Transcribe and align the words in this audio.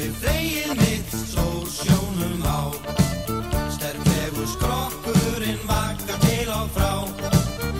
Við 0.00 0.12
þegið 0.22 0.70
mitt 0.78 1.10
sól 1.28 1.66
sjónum 1.68 2.44
á. 2.48 2.72
Sterklegu 3.74 4.46
skrokkurinn 4.48 5.58
vakka 5.68 6.16
til 6.22 6.46
og 6.54 6.70
frá. 6.72 6.94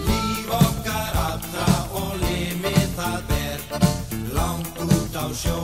Líf 0.04 0.51
okkar 0.59 1.17
allra 1.22 1.70
og 1.96 2.11
limið 2.20 2.93
það 2.98 3.16
ber 3.30 3.64
Langt 4.37 4.84
út 4.84 5.16
á 5.16 5.25
sjó. 5.33 5.56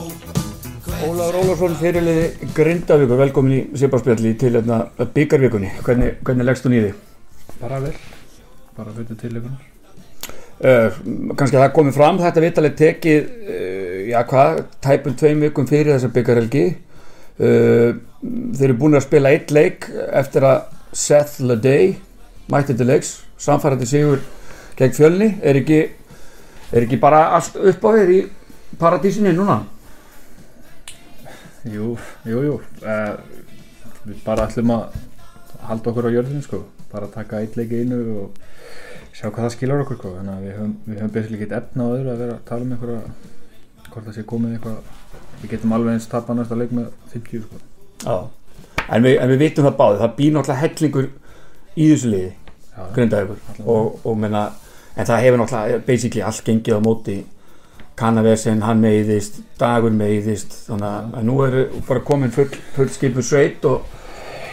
Ólaður 1.05 1.39
Ólarsson 1.43 1.77
fyrirliði 1.77 2.51
Grindavíkur, 2.57 3.21
velkomin 3.21 3.57
í 3.59 3.63
Sipparspjalli 3.77 4.33
til 4.41 4.57
byggarvíkunni, 4.57 5.75
hvernig, 5.85 6.17
hvernig 6.25 6.49
leggst 6.49 6.65
þú 6.65 6.73
nýði? 6.73 6.93
bara 7.61 7.85
vel. 7.85 7.97
Bara 8.73 8.97
fyrir 8.97 9.25
tilökunar 9.27 9.73
Uh, 10.57 10.89
kannski 11.37 11.53
að 11.53 11.67
það 11.67 11.73
komið 11.75 11.93
fram 11.93 12.15
þetta 12.17 12.41
vitaleg 12.41 12.77
tekið 12.79 13.25
uh, 13.29 13.86
já 14.07 14.21
hvað, 14.27 14.63
tæpum 14.83 15.15
tveim 15.19 15.45
vikum 15.47 15.67
fyrir 15.69 15.93
þessa 15.95 16.11
byggarhelgi 16.15 16.65
uh, 16.71 17.93
þeir 18.57 18.65
eru 18.69 18.79
búin 18.81 18.97
að 18.97 19.07
spila 19.07 19.33
eitt 19.35 19.53
leik 19.53 19.89
eftir 20.07 20.47
að 20.47 20.73
Seth 20.97 21.41
Leday 21.43 21.95
mætti 22.51 22.73
til 22.77 22.87
leiks, 22.87 23.17
samfærandi 23.37 23.87
sigur 23.89 24.21
gegn 24.79 24.95
fjölni, 24.95 25.31
er 25.43 25.59
ekki 25.59 25.81
er 26.71 26.83
ekki 26.83 26.99
bara 27.01 27.27
allt 27.37 27.57
upp 27.59 27.83
á 27.83 27.89
þér 27.97 28.13
í 28.15 28.21
paradísinni 28.79 29.33
núna? 29.35 29.61
jú, 31.71 31.97
jú, 32.25 32.41
jú. 32.45 32.55
Uh, 32.83 33.17
við 34.07 34.19
bara 34.25 34.47
ætlum 34.47 34.73
að 34.75 34.97
halda 35.67 35.91
okkur 35.91 36.09
á 36.09 36.15
jörðinu 36.15 36.43
sko. 36.45 36.63
Bara 36.91 37.09
taka 37.11 37.41
eitt 37.43 37.57
leik 37.59 37.73
einu 37.75 37.99
og 38.21 38.37
sjá 39.11 39.27
hvað 39.27 39.47
það 39.47 39.55
skilar 39.55 39.83
okkur 39.83 39.99
sko. 39.99 40.13
Þannig 40.19 40.35
að 40.35 40.45
við 40.45 40.55
höfum, 40.57 40.75
við 40.85 41.01
höfum 41.01 41.15
besilega 41.17 41.43
ekkert 41.43 41.57
efna 41.61 41.87
á 41.87 41.93
öðru 41.95 42.13
að 42.13 42.23
vera 42.23 42.37
að 42.37 42.45
tala 42.47 42.67
um 42.67 42.75
einhverja 42.75 43.01
hvort 43.93 44.05
það 44.07 44.15
sé 44.19 44.23
komið 44.29 44.57
eitthvað. 44.57 44.77
Við 45.41 45.49
getum 45.53 45.73
alveg 45.77 45.93
eins 45.97 46.07
tapa 46.11 46.33
næsta 46.33 46.55
leik 46.57 46.71
með 46.73 46.87
50 47.13 47.43
sko. 47.45 48.19
En 48.87 49.03
við, 49.03 49.17
en 49.21 49.29
við 49.33 49.41
vitum 49.43 49.65
það 49.67 49.75
báði 49.81 49.99
það 50.01 50.13
býr 50.17 50.31
náttúrulega 50.37 50.61
hellingur 50.63 51.09
í 51.77 51.87
þessu 51.91 52.11
liði 52.13 52.29
Allavega. 52.77 53.35
og, 53.65 53.99
og 54.05 54.17
menna, 54.21 54.43
en 54.95 55.05
það 55.09 55.21
hefur 55.25 55.41
náttúrulega 55.41 55.81
basically 55.87 56.21
allt 56.25 56.43
gengið 56.45 56.77
á 56.77 56.81
móti. 56.85 57.17
Kannavesen, 57.97 58.61
hann 58.61 58.81
meiðist 58.81 59.39
dagur 59.57 59.89
meiðist 59.97 60.53
þannig 60.67 60.87
að- 61.17 61.23
nú 61.25 61.37
er 61.47 61.55
bara 61.87 61.99
komin 62.05 62.31
full, 62.31 62.49
full 62.75 62.89
skipu 62.93 63.21
sveit 63.25 63.65
og, 63.65 63.81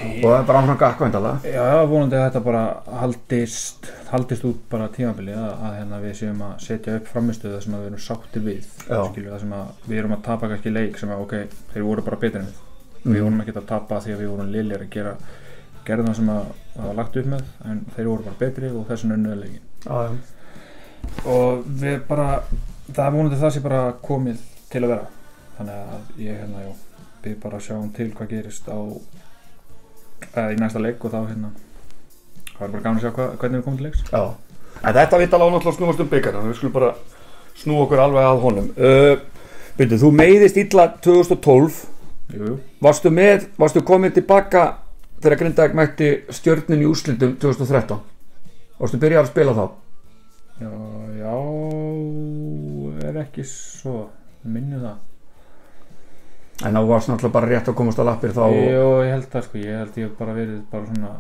og 0.05 0.24
það 0.24 0.36
er 0.38 0.47
bara 0.48 0.60
áfram 0.62 0.78
gakvændala 0.83 1.33
Já, 1.44 1.62
já, 1.74 1.84
vonandi 1.91 2.16
að 2.19 2.24
þetta 2.28 2.42
bara 2.44 2.62
haldist, 3.00 3.88
haldist 4.10 4.44
út 4.48 4.60
bara 4.70 4.88
tímabili 4.94 5.33
að, 5.36 5.50
að 5.69 5.77
hérna 5.78 6.00
við 6.05 6.14
séum 6.20 6.42
að 6.48 6.55
setja 6.66 6.97
upp 6.98 7.08
framistuða 7.12 7.60
sem 7.64 7.74
að 7.77 7.83
við 7.84 7.91
erum 7.92 8.05
sáttir 8.08 8.44
við 8.47 8.69
Já. 8.88 9.00
skilju, 9.10 9.30
það 9.32 9.41
sem 9.44 9.55
að 9.60 9.88
við 9.91 9.98
erum 10.02 10.16
að 10.19 10.22
tapa 10.28 10.50
kannski 10.52 10.72
leik 10.75 10.98
sem 11.00 11.14
að 11.14 11.25
ok, 11.27 11.34
þeir 11.75 11.86
voru 11.88 12.06
bara 12.10 12.20
betri 12.27 12.41
en 12.44 12.52
við 12.52 12.62
Mhm. 13.05 13.12
við 13.14 13.22
vorum 13.27 13.41
ekki 13.42 13.52
að 13.60 13.66
tapa 13.69 13.97
því 14.00 14.12
að 14.14 14.20
við 14.22 14.28
vorum 14.32 14.52
liðlir 14.55 14.80
að 14.86 14.92
gera 14.94 15.10
gerðum 15.84 16.06
það 16.08 16.14
sem 16.16 16.28
að 16.32 16.44
það 16.75 16.86
var 16.88 16.94
lagt 17.00 17.16
upp 17.20 17.27
með 17.34 17.42
en 17.69 17.80
þeir 17.97 18.06
voru 18.08 18.22
bara 18.25 18.38
betri 18.41 18.70
og 18.70 18.86
þessin 18.88 19.12
önnuða 19.19 19.41
leikin 19.42 19.60
Já, 19.84 19.97
já. 20.06 20.14
og 21.28 21.66
við 21.82 21.98
bara 22.08 22.28
það 22.97 23.12
vonandi 23.19 23.41
það 23.42 23.52
sé 23.58 23.60
bara 23.66 23.82
komið 24.08 24.41
til 24.72 24.82
að 24.86 24.88
vera 24.94 25.06
þannig 25.58 25.82
að 25.98 26.22
ég 26.25 26.41
hérna, 26.41 26.62
já 26.64 26.72
við 27.25 27.36
bara 27.44 27.60
sjáum 27.66 27.92
til 27.97 28.08
hvað 28.16 28.32
gerist 28.32 28.66
á 28.72 28.78
í 30.55 30.58
næsta 30.61 30.83
leik 30.83 31.05
og 31.05 31.12
þá 31.12 31.20
hérna 31.28 31.53
það 32.55 32.67
er 32.67 32.72
bara 32.72 32.83
gaman 32.84 32.98
að 32.98 33.05
sjá 33.05 33.12
hva, 33.17 33.28
hvernig 33.41 33.61
við 33.61 33.64
komum 33.67 33.78
til 33.80 33.89
leiks. 33.89 34.05
Já. 34.11 34.22
En 34.84 34.97
þetta 34.97 35.20
vitt 35.20 35.36
alveg 35.36 35.55
náttúrulega 35.55 35.78
snúast 35.78 36.03
um 36.05 36.11
byggjarna 36.12 36.44
við 36.44 36.58
skulum 36.58 36.75
bara 36.75 36.91
snú 37.58 37.81
okkur 37.84 38.03
alveg 38.05 38.28
að 38.28 38.42
honum. 38.44 38.70
Uh, 38.78 39.14
Byrju, 39.75 39.98
þú 40.05 40.11
meiðist 40.14 40.58
illa 40.61 40.86
2012 41.03 41.78
jú, 42.34 42.41
jú. 42.47 42.56
varstu 42.83 43.11
með, 43.11 43.48
varstu 43.59 43.82
komin 43.87 44.15
tilbaka 44.15 44.66
þegar 45.22 45.41
Grindavík 45.41 45.75
mætti 45.78 46.10
stjörnin 46.34 46.84
í 46.84 46.87
úrslitum 46.87 47.34
2013 47.43 47.98
varstu 48.78 49.00
byrjað 49.03 49.25
að 49.25 49.32
spila 49.32 49.56
þá? 49.56 49.65
Já, 50.62 50.71
já 51.19 51.34
er 53.09 53.19
ekki 53.25 53.43
svo 53.48 53.97
minni 54.47 54.78
það 54.78 55.13
En 56.62 56.76
það 56.76 56.88
varst 56.88 57.09
náttúrulega 57.10 57.34
bara 57.34 57.48
rétt 57.50 57.69
að 57.69 57.75
komast 57.81 57.98
á 57.98 58.04
lappir 58.06 58.31
þá 58.37 58.42
Jú, 58.54 58.82
ég 59.03 59.10
held 59.10 59.25
það 59.32 59.47
sko, 59.48 59.59
ég 59.59 59.78
held 59.82 59.97
ég 59.98 60.12
bara 60.19 60.34
verið 60.37 60.59
bara 60.70 60.87
svona, 60.87 61.15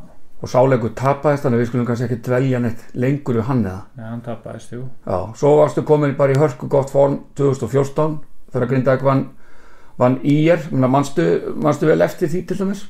og 0.44 0.50
sáleikur 0.52 0.92
tapaðist 0.94 1.42
þannig 1.46 1.58
að 1.58 1.62
við 1.64 1.70
skulum 1.72 1.86
kannski 1.88 2.06
ekki 2.06 2.18
dvelja 2.28 2.60
neitt 2.62 2.84
lengur 2.94 3.38
við 3.40 3.48
hann 3.48 3.64
eða. 3.64 3.80
neða 3.98 4.10
hann 4.12 4.20
tapaðist, 4.28 4.74
jú 4.76 4.84
Já, 5.08 5.18
svo 5.40 5.54
varstu 5.58 5.82
komin 5.88 6.14
bara 6.18 6.36
í 6.36 6.38
hörku 6.38 6.68
gott 6.70 6.92
form 6.94 7.18
2014 7.40 8.20
þegar 8.54 8.70
Grindavík 8.70 9.02
vann, 9.02 9.24
vann 9.98 10.20
ír, 10.22 10.62
manstu, 10.70 11.26
manstu 11.56 11.90
vel 11.90 12.00
eftir 12.06 12.30
því 12.30 12.44
til 12.46 12.60
dæmis? 12.62 12.84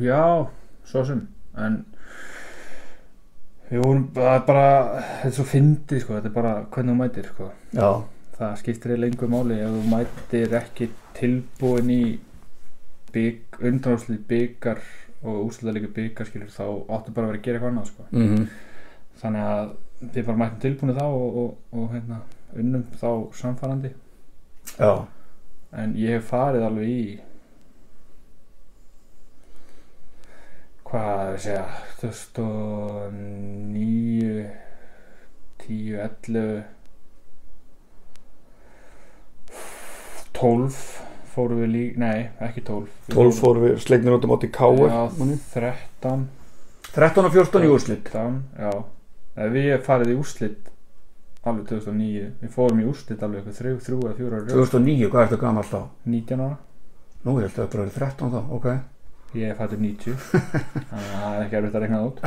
Já, 0.00 0.46
svo 0.88 1.04
sem 1.04 1.26
en 1.60 1.82
við 3.70 3.82
vorum 3.82 4.02
er 4.16 4.42
bara, 4.46 4.66
þetta 5.22 5.28
er 5.30 5.36
svo 5.40 5.46
fyndið 5.50 6.02
sko, 6.04 6.16
þetta 6.18 6.30
er 6.30 6.36
bara 6.36 6.52
hvernig 6.72 6.92
þú 6.94 6.98
mætir 7.00 7.30
sko 7.32 7.48
Já, 7.76 7.90
það 8.36 8.54
skiptir 8.60 8.92
eiginlega 8.92 9.06
lengur 9.06 9.32
máli 9.32 9.58
ef 9.64 9.74
þú 9.74 9.82
mætir 9.94 10.54
ekki 10.60 10.90
tilbúin 11.16 11.92
í 11.94 12.04
bygg, 13.14 13.60
undanátslið 13.64 14.22
byggar 14.28 14.82
og 15.26 15.46
úrslutaleikur 15.46 15.94
byggar 15.96 16.28
skilur 16.28 16.52
þá 16.52 16.66
áttu 16.66 17.14
bara 17.16 17.26
að 17.26 17.32
vera 17.32 17.38
að 17.38 17.46
gera 17.46 17.58
eitthvað 17.58 17.72
annað 17.72 17.92
sko. 17.92 18.08
Mm 18.12 18.48
þannig 19.20 19.44
að 19.48 19.68
við 20.00 20.26
bara 20.26 20.40
mættum 20.40 20.60
tilbúinu 20.62 20.94
þá 20.96 21.06
og, 21.06 21.36
og, 21.42 21.50
og 21.72 21.84
hérna, 21.94 22.18
unnum 22.56 22.84
þá 23.00 23.10
samfærandi. 23.40 23.90
Já, 24.76 24.92
en 25.80 25.90
ég 26.00 26.10
hef 26.16 26.24
farið 26.32 26.62
alveg 26.66 26.88
í 26.92 26.94
hvað 30.86 31.18
að 31.22 31.38
segja 31.46 31.66
2009 32.02 34.44
10, 35.64 35.98
11 35.98 36.75
12 40.36 40.80
fórum 41.36 41.60
við 41.64 41.72
líka, 41.74 42.00
nei 42.00 42.28
ekki 42.46 42.62
12 42.64 42.86
Við 43.08 43.18
12 43.18 43.40
fóru 43.40 43.64
við 43.66 43.76
slegnir 43.84 44.16
út 44.16 44.24
á 44.24 44.28
móti 44.30 44.48
Káur 44.52 44.88
já, 44.88 45.00
manni. 45.18 45.36
13 45.52 46.26
13 46.96 47.28
og 47.28 47.34
14 47.34 47.66
í 47.66 47.68
úrslit. 47.68 48.06
13, 48.08 48.36
já. 48.56 48.70
Nei, 49.36 49.48
við 49.52 49.72
farið 49.84 50.14
í 50.14 50.16
úrslit 50.16 50.70
alveg 51.46 51.66
2009 51.68 52.28
við 52.40 52.52
fórum 52.54 52.80
í 52.80 52.86
úrslit 52.88 53.22
alveg 53.22 53.42
eitthvað 53.42 53.58
3, 53.60 53.74
3 53.84 53.98
eða 54.00 54.14
4 54.16 54.38
ára 54.38 54.54
2009, 54.54 55.10
hvað 55.12 55.26
ertu 55.26 55.38
gammal 55.42 55.66
þá? 55.68 55.80
19 56.08 56.44
ára. 56.46 56.56
Nú, 57.26 57.34
ég 57.36 57.44
held 57.44 57.52
að 57.52 57.58
það 57.58 57.68
bara 57.74 57.84
verið 57.84 57.98
13 58.00 58.32
þá, 58.32 58.40
ok. 58.56 58.68
Ég 59.36 59.52
er 59.52 59.58
fættur 59.58 59.82
90 59.82 60.16
þannig 60.88 61.12
að 61.12 61.20
það 61.20 61.36
er 61.36 61.44
ekki 61.44 61.60
erfitt 61.60 61.76
að 61.76 61.84
rekna 61.84 62.00
það 62.00 62.08
út. 62.08 62.24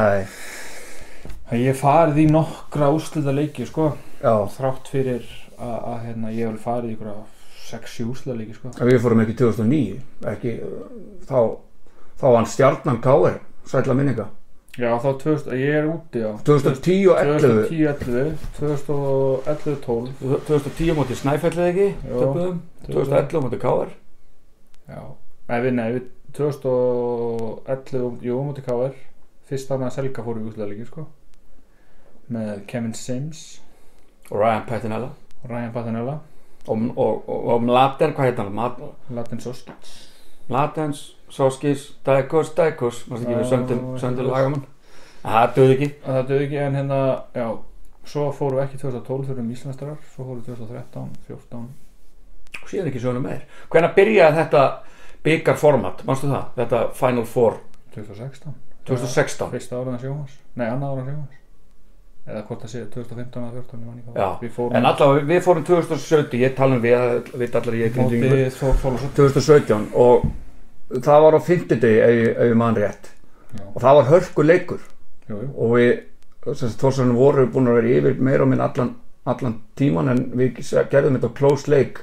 En 1.50 1.58
ég 1.58 1.68
hef 1.72 1.82
farið 1.82 2.22
í 2.22 2.28
nokkra 2.30 2.92
úrslita 2.94 3.34
leiki 3.34 3.66
sko, 3.68 3.90
já, 4.22 4.34
þrátt 4.54 4.94
fyrir 4.94 5.26
að, 5.58 5.78
að 5.80 6.00
hérna, 6.06 6.34
ég 6.36 6.52
hef 6.54 6.68
farið 6.70 6.94
í 6.94 7.00
6-7 7.70 8.10
úrslita 8.10 8.36
leiki 8.38 8.58
sko. 8.58 8.74
við 8.90 9.00
fórum 9.04 9.24
ekki 9.24 9.38
2009 9.40 10.02
ekki, 10.34 10.56
þá 11.30 11.40
þá 12.20 12.26
var 12.28 12.38
hann 12.40 12.52
stjarnan 12.52 13.02
Káur 13.04 13.40
sætla 13.70 13.96
minninga. 13.98 14.28
Já, 14.80 14.94
þá 15.02 15.10
2000, 15.24 15.56
ég 15.60 15.76
er 15.80 15.88
úti 15.90 16.22
á 16.24 16.32
2010 16.48 17.08
og 17.12 17.18
11 17.20 17.68
2010, 17.68 17.80
11 17.90 18.38
2011, 18.60 19.80
12 19.84 20.46
2010 20.48 20.96
móti 20.96 21.18
Snæfellið 21.20 21.66
ekki? 21.72 21.88
Töpuðum. 22.06 22.62
2011 22.88 23.44
móti 23.44 23.60
Káur 23.60 23.92
Já, 24.90 25.02
nei 25.50 25.60
við, 25.66 25.74
nei, 25.76 25.90
við 25.98 26.08
2011, 26.38 28.20
jú, 28.24 28.40
mútið 28.46 28.70
KR 28.70 28.96
Fyrst 29.50 29.72
þarna 29.72 29.90
að 29.90 29.96
Selga 29.98 30.24
fór 30.24 30.38
í 30.38 30.46
úrslita 30.46 30.68
leiki 30.70 30.86
sko. 30.86 31.08
Með 32.30 32.60
Kevin 32.70 32.94
Sims. 32.94 33.40
Og 34.30 34.38
Ryan 34.38 34.68
Pettinella 34.70 35.10
og 35.40 35.50
Ryan 35.50 35.72
Patanella 35.74 36.20
og, 36.68 36.98
og, 36.98 37.30
og, 37.30 37.64
Mladen, 37.64 38.14
hvað 38.14 38.30
heit 38.30 38.38
hann? 38.42 38.52
Mat- 38.54 38.82
Latin 39.10 39.40
Soskits 39.40 39.96
Mladens, 40.50 41.16
Soskis, 41.30 41.92
Dækos, 42.06 42.50
Dækos 42.58 43.04
maður 43.08 43.26
ekki 43.28 43.36
við 43.38 43.50
söndum, 43.52 43.82
söndum 44.02 44.30
lagamann? 44.32 44.64
Það 45.22 45.52
döði 45.56 45.76
ekki. 45.76 45.90
Það 46.06 46.22
döði 46.32 46.46
ekki 46.48 46.62
en 46.64 46.78
hérna, 46.80 47.00
já 47.36 47.48
Svo 48.10 48.32
fórum 48.34 48.58
við 48.58 48.64
ekki 48.64 48.80
2012 48.82 49.28
fyrir 49.30 49.52
Íslandstærar 49.54 50.00
Svo 50.16 50.26
fórum 50.26 50.40
við 50.42 50.56
2013, 50.56 51.12
14 51.28 51.68
og 52.60 52.70
síðan 52.72 52.90
ekki 52.90 53.00
svona 53.04 53.22
meir. 53.22 53.44
Hvenær 53.70 53.94
byrjaði 53.96 54.40
þetta 54.40 54.64
byggarformat, 55.24 56.02
mannstu 56.08 56.32
það? 56.32 56.48
þetta 56.58 56.80
Final 56.98 57.28
Four? 57.30 57.60
2016 57.94 58.56
2016 58.90 59.52
Fyrsta 59.54 59.78
áraðan 59.78 60.02
sjómas 60.02 60.34
Nei, 60.58 60.66
annað 60.66 60.96
áraðan 60.96 61.12
sjómas 61.14 61.39
Eða 62.28 62.42
hvort 62.48 62.62
það 62.66 62.70
sé 62.74 62.82
2015 62.94 63.42
eða 63.42 63.54
14 63.56 63.80
ég 63.80 63.86
man 63.86 63.98
ekki 64.00 64.12
hvað. 64.12 64.20
Já, 64.20 64.28
Við 64.44 64.52
fórum 64.58 64.76
en 64.78 64.86
allavega 64.90 65.26
við 65.32 65.40
fórum 65.46 65.64
2017 65.66 66.40
ég 66.44 66.56
tala 66.58 66.76
um 66.76 66.82
við, 66.84 66.94
að 67.00 67.56
allar 67.62 67.78
ég. 67.80 67.96
Mótið 67.96 68.36
Þór 68.60 68.76
Þólasson 68.84 69.14
2017 69.18 69.88
og 69.94 70.28
það 71.06 71.24
var 71.26 71.38
á 71.38 71.42
fimmtudegi 71.48 72.00
ef 72.06 72.10
ég- 72.20 72.36
ef 72.38 72.52
ég 72.52 72.56
mann 72.62 72.76
rétt. 72.78 73.10
Já, 73.56 73.64
og 73.74 73.82
það 73.82 73.96
var 74.00 74.10
hörku 74.12 74.44
leikur 74.46 74.80
jú, 75.30 75.40
jú. 75.42 75.50
Og 75.58 75.74
við 75.78 75.90
þórsarinn 76.46 77.16
voru 77.18 77.48
búin 77.48 77.68
að 77.72 77.80
vera 77.80 77.96
yfir 77.98 78.20
meira 78.22 78.44
og 78.44 78.50
minn 78.50 78.62
allan, 78.62 78.96
allan 79.26 79.56
tíman 79.76 80.10
en 80.10 80.22
við 80.38 80.62
gerðum 80.92 81.18
þetta 81.18 81.34
close 81.36 81.68
leik 81.68 82.00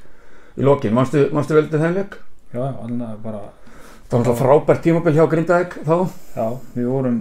í 0.59 0.63
lokin, 0.67 0.93
manstu, 0.95 1.29
manstu 1.33 1.55
vel 1.55 1.69
til 1.69 1.79
þeim 1.79 1.95
leik? 1.95 2.19
já, 2.53 2.67
alveg 2.83 3.23
bara 3.23 3.41
Það 4.11 4.25
var 4.27 4.37
frábært 4.39 4.83
tímabil 4.83 5.15
hjá 5.17 5.25
Grindavík 5.31 5.73
þá. 5.83 5.97
Já, 6.37 6.47
við 6.77 6.87
vorum 6.87 7.17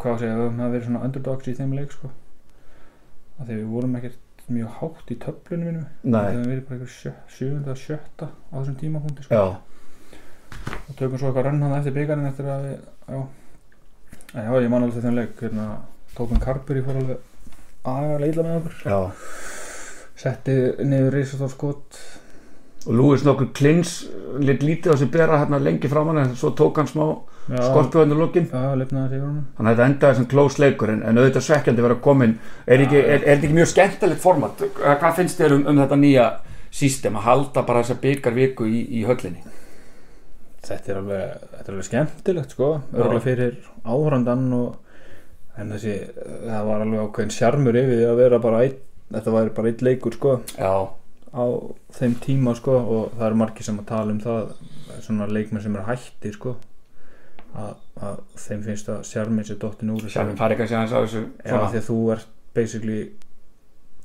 hvað 0.00 0.14
að 0.14 0.20
segja, 0.22 0.34
við 0.36 0.44
höfum 0.44 0.64
verið 0.64 0.86
svona 0.88 1.04
underdogs 1.06 1.48
í 1.50 1.56
þeim 1.58 1.76
leik 1.78 1.94
sko. 1.94 2.10
Að 3.40 3.46
því 3.46 3.56
við 3.60 3.72
vorum 3.74 3.96
ekkert 4.00 4.46
mjög 4.50 4.76
hátt 4.80 5.10
í 5.10 5.16
töflunum 5.22 5.66
minnum 5.70 5.86
við 6.02 6.16
höfum 6.16 6.48
verið 6.50 6.64
bara 6.66 6.78
eitthvað 6.78 6.94
sjö, 6.96 7.12
sjöfunda, 7.30 7.76
sjötta 7.78 8.30
á 8.30 8.54
þessum 8.56 8.78
tímapunkti 8.80 9.26
sko. 9.26 9.38
Já, 9.38 9.44
og 10.88 10.96
tökum 10.98 11.20
svo 11.20 11.30
eitthvað 11.30 11.46
renn 11.46 11.62
hann 11.64 11.76
eftir 11.78 11.96
byggarinn 11.96 12.30
eftir 12.30 12.50
að 12.50 12.66
við, 12.66 12.78
já. 13.14 13.20
En 14.30 14.46
já, 14.46 14.52
ég 14.62 14.70
man 14.72 14.86
alveg 14.86 15.04
þeim 15.04 15.18
leik 15.18 15.42
hérna, 15.44 15.66
tókum 16.16 16.42
Karpur 16.42 16.78
í 16.78 16.84
fór 16.86 17.00
alveg 17.00 17.28
agalega 17.90 18.32
illa 18.32 18.46
með 18.46 18.58
okkur. 18.60 19.14
Setti 20.20 20.56
niður 20.84 21.16
risastór 21.16 21.52
skot. 21.54 22.00
Og 22.88 22.96
Lúis 22.96 23.24
nokkur 23.24 23.50
klins 23.56 24.00
lit 24.40 24.62
lítið 24.64 24.94
á 24.94 24.96
sig 24.96 25.10
bera 25.12 25.40
hérna 25.40 25.60
lengi 25.60 25.88
framan 25.90 26.22
en 26.22 26.36
svo 26.36 26.52
tók 26.56 26.80
hann 26.80 26.88
smá 26.88 27.04
sig 29.10 29.22
honum. 29.22 29.46
Þannig 29.56 29.70
að 29.70 29.78
þetta 29.78 29.86
endaði 29.90 30.18
sem 30.18 30.26
close 30.30 30.60
leikur 30.62 30.92
en, 30.92 31.00
en 31.06 31.18
auðvitað 31.18 31.46
svekkjandi 31.46 31.86
vera 31.86 31.96
komin 32.04 32.36
er, 32.66 32.84
ekki, 32.84 33.00
er, 33.00 33.16
er 33.16 33.24
þetta 33.24 33.48
ekki 33.48 33.56
mjög 33.56 33.70
skemmtilegt 33.72 34.22
format? 34.22 34.62
Eh, 34.66 34.92
hvað 35.00 35.16
finnst 35.18 35.40
þér 35.40 35.56
um, 35.56 35.64
um 35.72 35.80
þetta 35.82 35.98
nýja 35.98 36.26
sístem 36.80 37.18
að 37.18 37.26
halda 37.26 37.64
bara 37.66 37.82
þessa 37.82 37.98
byggarviku 38.04 38.68
í, 38.68 38.84
í 39.00 39.02
höllinni? 39.08 39.42
Þetta 40.68 40.92
er 40.92 41.00
alveg, 41.00 41.34
þetta 41.56 41.64
er 41.64 41.74
alveg 41.74 41.88
skemmtilegt 41.88 42.54
sko, 42.54 42.70
örgulega 42.92 43.24
fyrir 43.24 43.58
áhrandan 43.82 44.46
og 44.54 45.58
en 45.58 45.74
þessi 45.74 45.98
það 46.14 46.70
var 46.70 46.86
alveg 46.86 47.04
ákveðin 47.08 47.34
sjarmur 47.34 47.82
yfir 47.82 48.06
að 48.06 48.20
vera 48.20 48.42
bara 48.42 48.64
einn, 48.68 48.80
þetta 49.10 49.34
væri 49.34 49.54
bara 49.56 49.72
einn 49.72 49.86
leikur 49.88 50.20
sko. 50.20 50.38
Já, 50.54 50.74
á 51.34 51.44
þeim 51.98 52.18
tíma 52.22 52.54
sko 52.58 52.78
og 52.78 53.14
það 53.16 53.30
eru 53.32 53.40
margir 53.42 53.66
sem 53.66 53.80
að 53.80 53.90
tala 53.90 54.14
um 54.14 54.22
það 54.22 54.52
svona 55.00 55.26
leikmenn 55.30 55.64
sem 55.64 55.74
eru 55.74 55.88
hættir 55.88 56.36
sko 56.36 56.58
að, 57.56 57.74
að 58.00 58.20
þeim 58.44 58.62
finnst 58.68 58.88
að 58.92 59.00
sjarminn 59.08 59.44
sér 59.48 59.58
dottin 59.62 59.90
úr 59.94 60.06
sjálfum 60.10 60.36
fari 60.38 60.56
kannski 60.58 60.76
aðeins 60.78 60.94
á 60.94 61.00
þessu 61.02 61.22
Já, 61.44 61.56
því 61.70 61.80
að 61.80 61.88
þú 61.88 61.98
ert 62.14 62.28
basically 62.54 63.00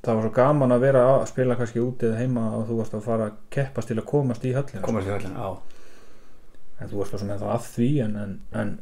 það 0.05 0.15
var 0.19 0.25
svo 0.27 0.33
gaman 0.35 0.75
að 0.75 0.83
vera 0.85 1.03
að 1.15 1.25
spila 1.31 1.55
kannski 1.59 1.81
úti 1.81 2.09
eða 2.09 2.19
heima 2.21 2.45
og 2.59 2.67
þú 2.69 2.79
varst 2.81 2.93
að 2.97 3.05
fara 3.07 3.29
að 3.31 3.39
keppast 3.55 3.89
til 3.91 3.97
að 3.99 4.07
komast 4.11 4.45
í 4.45 4.53
höllin 4.53 4.85
komast 4.85 5.09
í 5.09 5.13
höllin, 5.15 5.35
já. 5.37 5.49
En 6.81 6.89
þú 6.91 6.99
varst 7.01 7.13
svo 7.15 7.21
sem 7.21 7.31
ennþá 7.33 7.51
að 7.55 7.67
því 7.73 7.89
en, 8.05 8.15
en, 8.21 8.33
en 8.61 8.73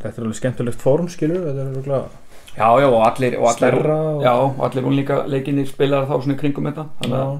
þetta 0.00 0.14
er 0.14 0.24
alveg 0.24 0.38
skemmtilegt 0.40 0.82
form 0.82 1.10
skilur 1.12 1.44
þetta 1.48 1.64
er 1.66 1.72
alveg 1.74 2.20
Já, 2.54 2.68
já, 2.78 2.86
og 2.86 3.00
allir, 3.02 3.34
og 3.40 3.48
allir, 3.50 3.76
og- 3.90 4.22
já, 4.22 4.32
og 4.38 4.60
allir 4.62 4.84
unlíka 4.86 5.24
leikinni 5.26 5.66
spilar 5.66 6.06
þá 6.06 6.14
svona 6.22 6.36
kringum 6.38 6.68
þetta 6.70 6.84
þannig 7.00 7.18
að, 7.18 7.32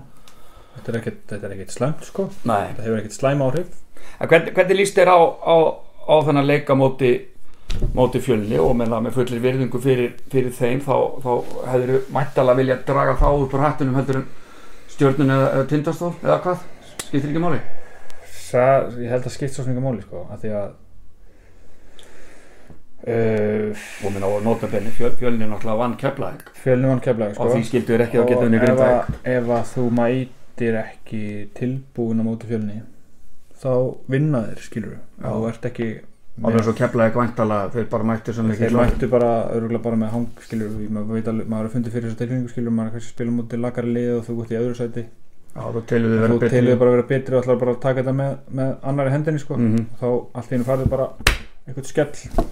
þetta 0.74 0.90
er 0.90 0.98
ekkert, 0.98 1.34
er 1.38 1.70
slæmt 1.70 2.02
sko. 2.08 2.24
Nei, 2.50 2.64
þetta 2.72 2.82
hefur 2.82 2.98
ekkert 2.98 3.14
slæm 3.14 3.44
áhrif. 3.46 3.68
En 4.18 4.28
hvernig, 4.32 4.54
hvernig 4.56 4.80
líst 4.80 4.98
þér 4.98 5.12
á, 5.14 5.18
á, 5.22 5.56
á 6.08 6.14
þannig 6.26 6.46
leika 6.50 6.74
móti 6.78 7.12
móti 7.94 8.20
fjölni 8.22 8.58
og 8.62 8.74
með, 8.78 8.92
með 9.02 9.16
fullir 9.16 9.40
virðingu 9.42 9.80
fyrir, 9.82 10.12
fyrir 10.30 10.52
þeim 10.54 10.80
þá, 10.84 10.94
þá 11.24 11.30
hefur 11.72 12.04
mættalega 12.14 12.58
vilja 12.60 12.76
draga 12.86 13.16
þá 13.18 13.26
upp 13.34 13.54
úr 13.56 13.64
hattunum 13.64 13.96
heldur 13.98 14.20
en 14.20 14.26
stjórnun 14.94 15.32
eða, 15.34 15.64
tindastól 15.72 16.12
eða 16.22 16.38
hvað, 16.44 16.62
skiptir 17.08 17.32
ekki 17.32 17.42
máli? 17.42 17.58
Það, 18.54 18.88
ég 19.02 19.10
held 19.10 19.26
að 19.26 19.34
skipt 19.34 19.56
svo 19.56 19.64
sninga 19.66 19.82
máli 19.82 20.04
sko 20.04 20.22
að 20.30 20.44
því 20.44 20.52
að 20.60 20.68
uh, 23.08 23.84
og 24.06 24.14
minna 24.14 24.30
á 24.30 24.38
notabenni 24.46 24.92
fjöl, 24.94 25.12
fjölni 25.18 25.48
náttúrulega 25.50 25.80
vann 25.82 25.96
keflaðing 26.00 26.54
fjölni 26.62 26.90
vann 26.92 27.02
keflaði 27.04 27.34
sko. 27.36 27.42
og 27.48 27.54
því 27.56 27.66
skildu 27.68 27.94
þér 27.96 28.06
ekki 28.06 28.20
að 28.22 28.30
geta 28.30 28.48
grindaðing 28.54 28.98
að- 29.02 29.30
ef 29.34 29.50
að 29.58 29.70
þú 29.74 29.86
mætir 29.98 30.78
ekki 30.84 31.22
tilbúin 31.58 32.22
á 32.22 32.24
móti 32.30 32.50
fjölni 32.52 32.78
þá 33.64 33.72
vinna 34.12 34.42
þér 34.50 34.60
skilur 34.68 34.98
þú 35.24 35.48
ert 35.48 35.70
ekki 35.70 35.88
og 36.42 36.50
er 36.58 36.64
svo 36.66 36.72
keflaðing 36.74 37.14
vantala 37.14 37.58
þeir 37.70 37.84
bara 37.92 38.06
mættu 38.10 38.32
þeir 38.34 38.72
mættu 38.74 39.08
bara 39.10 39.28
örgulega 39.54 39.82
bara 39.84 39.98
með 40.00 40.14
hang 40.16 40.24
skilur 40.42 40.72
maður 40.90 41.12
veit 41.14 41.28
alveg, 41.30 41.46
maður 41.52 41.68
er 41.68 41.74
fundið 41.76 41.94
fyrir 41.94 42.08
þessu 42.10 42.18
tilfinningu 42.22 42.50
skilur 42.50 42.74
maður 42.74 42.88
er 42.90 42.96
kannski 42.96 43.12
að 43.12 43.14
spila 43.14 43.34
móti 43.36 43.60
lagari 43.62 43.92
lið 43.94 44.10
og 44.18 44.24
þú 44.26 44.36
gott 44.40 44.50
í 44.50 44.58
öðru 44.58 44.74
sæti. 44.80 45.04
Þú 45.54 45.82
telur 45.86 46.48
telur 46.50 46.78
bara 46.80 46.90
að 46.90 46.96
vera 46.96 47.06
betri 47.12 47.36
og 47.38 47.44
ætlar 47.44 47.60
bara 47.60 47.74
að 47.76 47.80
taka 47.84 48.00
þetta 48.02 48.14
með, 48.18 48.32
með 48.58 48.72
annari 48.90 49.12
hendinni 49.14 49.38
sko. 49.44 49.54
Mhm. 49.54 49.84
þá 50.00 50.06
allt 50.34 50.50
í 50.50 50.54
hennu 50.56 50.66
farið 50.66 50.90
bara 50.90 51.06
eitthvað 51.68 51.86
skell. 51.92 52.44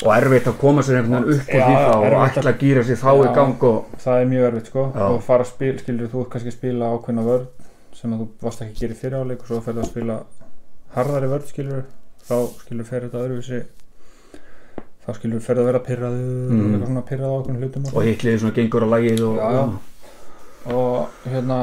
Og 0.00 0.12
erfitt 0.16 0.46
að 0.48 0.56
koma 0.62 0.80
sér 0.80 1.02
einhvern 1.02 1.26
veginn 1.28 1.40
upp 1.42 1.50
úr 1.52 1.60
Já, 1.60 1.66
því 1.66 1.74
þá 1.76 1.92
og 1.92 2.04
að- 2.24 2.46
að 2.48 2.60
gýra 2.64 2.84
sér 2.88 2.96
þá 3.04 3.10
í 3.12 3.24
Já. 3.26 3.34
gang 3.36 3.64
og 3.68 3.84
það 4.00 4.20
er 4.22 4.30
mjög 4.32 4.46
erfitt 4.48 4.70
sko. 4.72 4.84
Og 4.96 5.22
fara 5.22 5.44
að 5.44 5.50
spila, 5.52 5.78
skilur 5.84 6.08
þú 6.08 6.24
kannski 6.32 6.48
að 6.48 6.56
spila 6.56 6.88
ákveðna 6.96 7.24
vörð 7.28 7.46
sem 7.96 8.12
að 8.14 8.20
þú 8.22 8.28
varst 8.44 8.62
ekki 8.64 8.74
að 8.76 8.80
gera 8.84 8.94
í 8.94 9.00
fyrir 9.00 9.18
áleik 9.20 9.40
og 9.44 9.46
svo 9.50 9.60
ferðu 9.64 9.82
að 9.84 9.90
spila 9.90 10.16
harðari 10.94 11.30
vörð 11.32 11.46
skilur 11.52 11.84
þá 12.28 12.34
skilur 12.62 12.84
fer 12.88 13.06
þetta 13.06 13.22
öðruvísi. 13.24 13.60
Þá 15.00 15.10
skilur 15.16 15.40
ferðu 15.44 15.62
að 15.64 15.68
vera 15.70 15.80
pyrraður 15.86 16.26
Mm. 16.50 16.60
eitthvað 16.60 16.86
svona 16.90 17.04
pyrrað 17.08 17.30
á 17.30 17.36
ákveðna 17.40 17.60
hlutum 17.64 17.86
og 17.90 17.96
og 17.96 18.04
hitliði 18.06 18.38
svona 18.42 18.54
gengur 18.58 18.84
á 18.84 18.88
lagið 18.94 19.22
og, 19.26 19.36
Já, 19.40 19.48
já. 19.56 19.62
og 20.76 21.08
hérna 21.32 21.58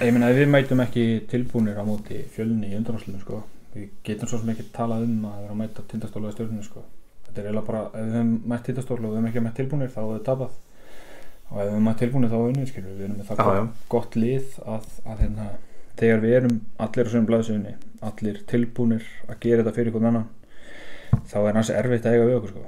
ég 0.00 0.22
ef 0.30 0.36
við 0.38 0.48
mætum 0.54 0.80
ekki 0.84 1.04
tilbúnir 1.28 1.76
á 1.80 1.84
móti 1.84 2.22
fjölni 2.36 2.70
í 2.72 2.76
undanásluðum 2.78 3.20
sko 3.24 3.42
við 3.74 3.88
getum 4.04 4.28
svo 4.30 4.38
sem 4.38 4.52
ekki 4.54 4.68
talað 4.72 5.04
um 5.08 5.24
að 5.26 5.38
vera 5.42 5.52
að 5.52 5.60
mæta 5.62 5.82
tindastóla 5.90 6.28
í 6.30 6.34
stjórninu 6.36 6.62
sko. 6.66 6.82
Þetta 7.26 7.40
er 7.40 7.46
eiginlega 7.48 7.66
bara 7.66 7.82
ef 7.88 8.04
við 8.04 8.14
höfum 8.18 8.32
mætt 8.52 8.64
tindastóla 8.68 9.06
og 9.08 9.12
við 9.12 9.16
höfum 9.18 9.28
ekki 9.32 9.42
mætt 9.46 9.56
tilbúnir 9.56 9.90
þá 9.92 10.00
er 10.02 10.10
það 10.12 10.24
tapað 10.28 10.50
og 11.52 11.58
ef 11.60 11.66
við 11.66 11.72
höfum 11.72 11.86
mætt 11.88 12.00
tilbúnir 12.02 12.32
þá 12.32 12.38
unnið 12.40 12.70
skilur 12.72 12.96
við. 12.96 13.04
Erum 13.06 13.18
með 13.20 13.30
það 13.30 13.52
Já, 13.52 13.64
gott, 13.92 14.16
lið 14.16 14.58
að, 14.64 14.86
að 15.04 15.22
hérna, 15.24 15.48
þegar 16.00 16.22
við 16.24 16.36
erum 16.38 16.56
allir 16.86 17.08
á 17.08 17.12
sögum 17.12 17.28
blaðsögunni 17.28 17.74
allir 18.02 18.40
tilbúnir 18.50 19.10
að 19.28 19.36
gera 19.44 19.62
þetta 19.62 19.76
fyrir 19.76 19.92
einhvern 19.92 20.08
annan 20.10 21.22
þá 21.30 21.38
er 21.42 21.58
hans 21.60 21.70
erfitt 21.70 22.08
að 22.08 22.16
eiga 22.16 22.28
við 22.30 22.38
okkur 22.40 22.54
sko. 22.54 22.64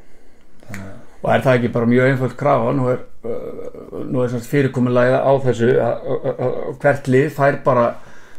Þannig 0.65 0.87
að 0.93 1.03
og 1.25 1.31
er 1.33 1.45
það 1.45 1.59
ekki 1.59 1.71
bara 1.73 1.89
mjög 1.89 2.11
einföld 2.11 2.35
krafa? 2.37 2.73
Nú 2.77 2.89
er, 2.93 2.99
uh, 3.25 4.25
er 4.25 4.33
semst 4.33 4.51
fyrirkomulega 4.51 5.23
á 5.25 5.33
þessu 5.41 5.71
að, 5.81 6.03
að, 6.05 6.27
að, 6.35 6.43
að 6.45 6.75
hvert 6.83 7.09
lið 7.15 7.31
fær 7.33 7.57
bara 7.65 7.87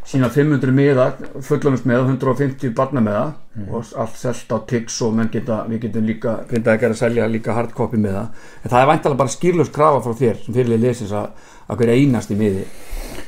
sína 0.06 0.30
500 0.30 0.72
miða, 0.76 1.06
fullonust 1.42 1.86
með 1.90 2.04
150 2.12 2.74
barna 2.78 3.02
með 3.02 3.34
Mhm. 3.56 3.70
og 3.74 3.86
allt 3.98 4.18
selt 4.20 4.52
á 4.52 4.58
tix 4.68 5.02
og 5.02 5.14
menn 5.16 5.30
geta, 5.32 5.62
við 5.70 5.80
getum 5.86 6.06
líka 6.06 6.34
grindaði 6.50 6.76
ekki 6.78 6.90
að 6.90 6.96
selja 7.00 7.28
líka 7.32 7.54
hardcopy 7.56 7.98
með 7.98 8.12
það 8.18 8.28
en 8.66 8.70
það 8.74 8.82
er 8.82 8.90
væntalega 8.92 9.18
bara 9.22 9.34
skýrlust 9.36 9.74
krafa 9.74 10.02
frá 10.04 10.14
þér 10.20 10.42
sem 10.46 10.54
fyrirlið 10.58 10.82
lesis 10.84 11.12
að, 11.16 11.30
að 11.70 11.78
hver 11.80 11.94
einasti 11.96 12.36
miði 12.36 12.66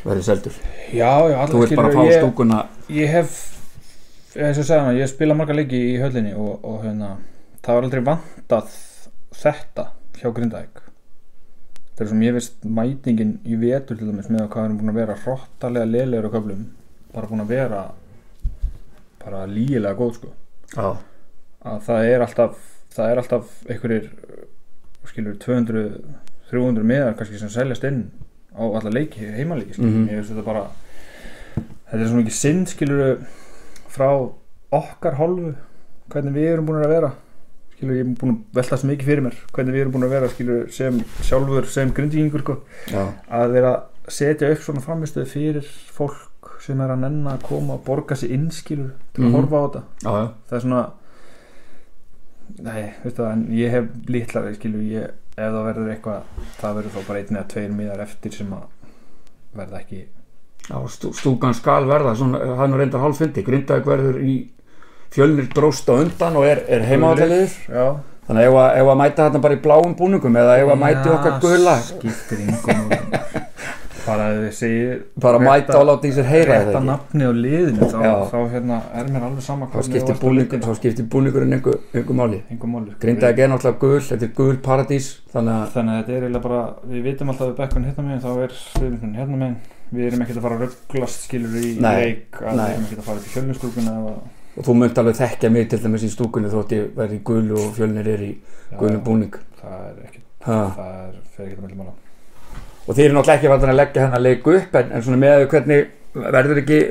verði 0.04 0.24
seldur. 0.28 0.58
Já, 0.94 1.14
já, 1.32 1.40
þú 1.48 1.62
vilt 1.64 1.76
bara 1.80 1.94
fá 1.96 2.04
ég, 2.06 2.20
stúkuna 2.22 2.60
ég 2.90 3.08
hef 3.16 3.38
eins 4.36 4.60
og 4.60 4.68
sagði 4.68 4.82
hana, 4.84 4.98
ég 5.00 5.08
spila 5.10 5.34
marga 5.40 5.56
leiki 5.56 5.80
í 5.96 5.98
höllinni 6.04 6.36
og, 6.38 6.60
og 6.64 6.84
hérna, 6.84 7.16
það 7.64 7.74
var 7.80 7.88
aldrei 7.88 8.04
vantað 8.12 8.76
þetta 9.42 9.88
hjá 10.20 10.30
Grindavík 10.36 10.84
það 11.98 12.04
er 12.06 12.10
sem 12.12 12.22
ég 12.28 12.34
veist 12.38 12.66
mætingin 12.78 13.32
í 13.46 13.56
vetur 13.60 13.98
til 13.98 14.08
dæmis 14.12 14.30
með 14.30 14.44
að 14.46 14.50
hvað 14.54 14.66
erum 14.68 14.78
búin 14.82 14.92
að 14.94 15.00
vera 15.02 15.16
hrottalega 15.24 15.90
leðilegur 15.92 16.30
á 16.30 16.36
köflum 16.38 16.66
bara 17.14 17.28
búin 17.32 17.42
að 17.46 17.48
vera 17.56 17.82
bara 19.24 19.46
lígilega 19.50 19.98
góð 19.98 20.14
sko. 20.20 20.30
Já, 20.76 20.90
að 21.68 21.82
það 21.88 22.10
er 22.14 22.24
alltaf 22.28 22.58
það 22.98 23.12
er 23.12 23.22
alltaf 23.22 23.50
einhverjir 23.70 24.08
skilur 25.08 25.36
200, 25.40 25.84
300 26.52 26.84
meðar 26.88 27.16
kannski 27.18 27.40
sem 27.42 27.50
seljast 27.52 27.84
inn 27.88 28.04
á 28.58 28.62
alla 28.66 28.90
leiki, 28.92 29.22
heimalegi 29.38 29.74
skilur, 29.78 29.92
Mhm. 29.92 30.10
ég 30.10 30.22
veist 30.22 30.32
þetta 30.32 30.46
bara 30.46 30.64
þetta 31.90 32.02
er 32.02 32.08
svona 32.08 32.24
ekki 32.26 32.36
sinn 32.36 32.66
skilur 32.66 33.20
frá 33.90 34.10
okkar 34.72 35.16
hálfu 35.18 35.56
hvernig 36.12 36.34
við 36.34 36.54
erum 36.54 36.66
búin 36.68 36.84
að 36.84 36.90
vera 36.96 37.12
skilur, 37.78 37.96
ég 37.96 38.04
er 38.04 38.14
búin 38.20 38.34
að 38.34 38.58
velta 38.58 38.78
svo 38.82 38.90
mikið 38.92 39.06
fyrir 39.12 39.24
mér 39.28 39.38
hvernig 39.54 39.74
við 39.78 39.82
erum 39.86 39.94
búin 39.96 40.08
að 40.08 40.16
vera 40.18 40.30
skilur 40.34 40.72
sem 40.74 40.98
sjálfur, 41.28 41.68
sem 41.70 41.92
grindíkingur 41.94 42.42
sko, 42.44 42.56
að 43.30 43.52
vera 43.54 43.74
að 43.78 44.12
setja 44.18 44.50
upp 44.54 44.64
svona 44.66 44.82
framistöð 44.82 45.28
fyrir 45.32 45.68
fólk 45.94 46.24
sem 46.64 46.80
er 46.82 46.90
að 46.96 47.04
nenna 47.06 47.36
að 47.38 47.44
koma 47.48 47.76
og 47.78 47.84
borga 47.86 48.16
sig 48.18 48.32
inn 48.34 48.50
skilur 48.52 48.92
til 49.14 49.24
að 49.24 49.28
Mhm. 49.30 49.36
horfa 49.38 49.58
á 49.58 49.66
þetta 49.68 49.84
já, 50.04 50.12
já. 50.18 50.28
það 50.50 50.58
er 50.58 50.64
svona 50.66 50.84
nei, 52.64 52.84
veistu 53.04 53.22
það, 53.24 53.32
en 53.32 53.48
ég 53.58 53.72
hef 53.74 53.88
litlar 54.10 54.48
skilur, 54.56 54.84
ég, 54.88 55.12
ef 55.38 55.52
það 55.54 55.66
verður 55.68 55.90
eitthvað 55.94 56.22
það 56.62 56.78
verður 56.80 56.94
þá 56.96 57.08
bara 57.08 57.20
einn 57.22 57.36
eða 57.38 57.48
tveir 57.54 57.74
miðar 57.78 58.04
eftir 58.08 58.34
sem 58.34 58.54
að 58.58 58.94
verða 59.58 59.82
ekki 59.84 60.04
Já, 60.68 60.76
stú, 60.92 61.14
stúkan 61.16 61.54
skal 61.56 61.86
verða 61.88 62.16
svona, 62.20 62.40
hann 62.60 62.74
er 62.76 62.82
reyndar 62.82 63.00
hálffindi, 63.00 63.44
Grindavík 63.46 63.86
verður 63.88 64.18
í 64.20 64.34
fjölnir 65.16 65.50
dróst 65.54 65.90
á 65.90 65.94
undan 65.98 66.40
og 66.40 66.48
er, 66.48 66.64
er 66.68 66.86
heimavalliðið 66.90 67.58
já, 67.72 67.88
þannig 68.28 68.44
að 68.44 68.52
ef 68.52 68.60
að, 68.64 68.80
að 68.84 69.02
mæta 69.04 69.28
þarna 69.28 69.44
bara 69.48 69.58
í 69.58 69.64
bláum 69.68 69.98
búningum 70.00 70.40
eða 70.44 70.60
ef 70.62 70.74
að 70.74 70.82
mæti 70.84 71.14
okkar 71.16 71.40
gula 71.44 71.78
skiptir 71.88 72.46
yngum 72.46 72.90
bara 74.08 74.28
að 74.32 74.40
þið 74.46 74.54
segir 74.56 75.00
bara 75.22 75.40
mæta 75.42 75.78
og 75.80 75.86
láta 75.90 76.08
í 76.08 76.14
sér 76.16 76.28
heyra 76.30 76.60
þetta 76.64 76.82
nafni 76.86 77.28
á 77.28 77.32
liðinu 77.36 77.90
þá, 77.92 78.00
þá 78.32 78.38
hérna, 78.54 78.80
er 78.96 79.10
mér 79.12 79.26
alveg 79.28 79.46
sama 79.46 79.68
þá 79.74 79.80
skiptir 79.88 80.20
búningur, 80.22 80.62
þá 80.64 80.80
skiptir 80.80 81.08
búningurinn 81.12 81.58
einhver, 81.58 81.80
einhver 81.92 82.20
máli. 82.20 82.42
Máli. 82.68 82.96
Grindaði 83.02 83.34
ekki 83.34 83.46
er 83.46 83.52
náttúrulega 83.52 83.82
gul, 83.84 84.00
þetta 84.10 84.28
er 84.28 84.34
gul 84.38 84.56
paradís 84.64 85.10
þannig 85.34 85.58
að 85.58 85.76
þannig 85.76 85.94
að 85.94 86.00
þetta 86.00 86.16
er 86.16 86.28
eiginlega 86.28 86.46
bara 86.48 86.62
við 86.94 87.06
vitum 87.10 87.34
alltaf 87.34 87.52
við 87.52 87.60
bekkun 87.60 87.90
hérna 87.90 88.08
megin 88.08 88.24
þá 88.24 88.32
er 88.46 88.56
sviðminn 88.62 89.20
hérna 89.20 89.42
megin. 89.44 89.60
Við 89.88 90.10
erum 90.10 90.24
ekkert 90.26 90.40
að 90.40 90.48
fara 90.48 90.58
að 90.58 90.64
rugglast 90.66 91.28
skilur 91.28 91.54
í 91.60 91.70
Nei, 91.80 91.94
leik 91.96 92.42
að 92.42 92.58
við 92.58 92.66
erum 92.74 92.88
ekkert 92.88 93.04
að 93.04 93.08
fara 93.08 93.24
til 93.24 93.36
fjölnustúkuna 93.36 93.94
eða 94.02 94.16
og 94.58 94.66
þú 94.66 94.76
mönt 94.80 94.98
alveg 94.98 95.20
þekkja 95.20 95.52
mig 95.54 95.70
til 95.70 95.80
dæmis 95.84 96.06
í 96.08 96.10
stúkunni 96.12 96.50
þótt 96.50 96.74
ég 96.74 96.90
verði 96.98 97.20
í 97.20 97.24
gulu 97.26 97.60
og 97.62 97.74
fjölnir 97.78 98.10
er 98.10 98.24
í 98.26 98.32
gulum 98.74 99.04
búning. 99.06 99.38
Það 99.62 99.80
er 99.86 100.04
ekkert, 100.08 100.28
ha. 100.48 100.60
það 100.76 100.94
er 100.98 101.16
ekkert 101.46 101.60
að 101.60 101.64
melda 101.68 101.80
mála. 101.84 101.96
Og 102.88 102.96
þeir 102.96 103.06
eru 103.06 103.18
náttúrulega 103.18 103.38
ekki 103.38 103.52
vandan 103.52 103.74
að 103.74 103.80
leggja 103.82 104.06
hennar 104.06 104.24
leik 104.24 104.52
upp 104.54 104.78
en, 104.80 104.92
en 104.96 105.06
svona 105.06 105.22
með 105.22 105.48
hvernig 105.52 105.90
verður 106.18 106.62
ekki 106.64 106.84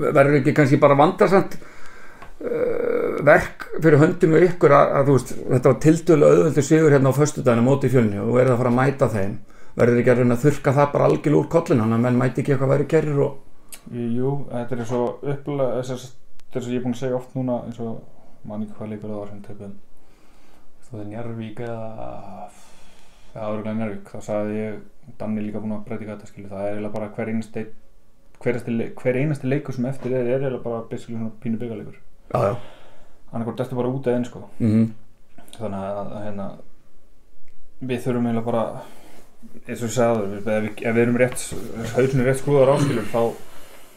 verður 0.00 0.40
ekki 0.40 0.56
kannski 0.56 0.80
bara 0.80 0.96
vandarsamt 0.98 1.56
uh, 1.60 3.20
verk 3.26 3.68
fyrir 3.76 4.00
höndum 4.00 4.36
og 4.36 4.46
ykkur 4.48 4.74
að, 4.74 4.94
að 4.98 5.10
þú 5.10 5.16
veist 5.16 5.34
þetta 5.38 5.72
var 5.72 5.82
tildölu 5.84 6.30
auðvöldu 6.30 6.64
sigur 6.66 6.96
hérna 6.96 7.12
á 7.14 7.18
föstudaginu 7.20 7.66
móti 7.68 7.92
fjölni 7.92 8.20
og 8.20 8.34
verður 8.36 8.56
að 8.56 8.64
fara 8.64 8.74
að 8.74 8.80
mæta 8.80 9.12
þeim. 9.14 9.38
Verður 9.80 10.00
ekki 10.02 10.12
að 10.12 10.20
reyna 10.20 10.36
að 10.36 10.48
þurka 10.48 10.74
það 10.76 10.90
bara 10.96 11.06
algjör 11.08 11.36
úr 11.38 11.52
kollin 11.52 11.84
hann 11.84 11.94
að 11.94 12.02
menn 12.04 12.18
mæti 12.18 12.42
ekki 12.42 12.56
eitthvað 12.56 12.74
væri 12.74 12.90
kerrir 12.90 13.22
og 13.28 13.38
Jú, 13.90 14.32
þetta 14.50 14.76
er 14.76 14.86
svo 14.86 15.04
upplega 15.24 15.78
þess 16.50 16.64
að 16.64 16.68
er 16.68 16.74
ég 16.74 16.80
er 16.80 16.84
búin 16.86 16.96
að 16.96 17.02
segja 17.02 17.18
oft 17.20 17.36
núna 17.36 17.58
eins 17.66 17.80
og 17.84 18.00
man 18.48 18.64
ekki 18.64 18.78
hvað 18.78 18.92
leikur 18.94 19.10
það 19.12 19.20
var 19.20 19.32
sem 19.32 19.42
töpum 19.46 19.76
þú 20.86 20.96
veist 20.96 21.10
Njarvík 21.10 21.62
eða 21.66 21.90
eða 23.34 23.44
árugulega 23.46 23.76
Njarvík 23.78 24.14
þá 24.14 24.18
sagði 24.28 24.56
ég, 24.58 24.80
Danni 25.20 25.44
líka 25.44 25.62
búin 25.62 25.76
að 25.76 25.84
breytika 25.86 26.16
þetta 26.16 26.30
skilu 26.30 26.50
það 26.50 26.64
er 26.64 26.72
eiginlega 26.72 26.96
bara 26.96 27.12
hver 27.16 27.32
einasti 27.34 27.66
hver 28.40 28.60
hver 29.02 29.20
einasti 29.20 29.52
leikur 29.52 29.76
sem 29.76 29.86
eftir 29.90 30.16
er 30.16 30.24
er 30.24 30.38
eiginlega 30.38 30.64
bara 30.64 30.82
basically 30.90 31.18
svona 31.18 31.36
pínu 31.42 31.60
byggarleikur 31.60 31.96
já, 31.98 32.40
já. 32.40 32.56
annarkort 33.32 33.62
ertu 33.64 33.78
bara 33.78 33.92
út 33.92 34.06
eða 34.06 34.20
inn 34.20 34.28
sko. 34.28 34.48
Mm 34.58 34.90
þannig 35.58 35.84
að, 35.84 36.00
að 36.00 36.24
hérna 36.26 36.48
við 37.80 38.02
þurfum 38.04 38.28
eiginlega 38.28 38.48
bara 38.48 38.64
eins 39.66 39.80
og 39.80 39.86
ég 39.86 39.94
sagði 39.94 40.40
ef 40.40 40.48
við, 40.66 41.00
erum 41.02 41.20
rétt 41.20 41.44
rétt 41.96 42.42
skrúðar 42.42 42.74
áskilur 42.74 43.08
þá, 43.12 43.22